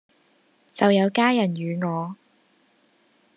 [0.71, 2.15] 就有家人與我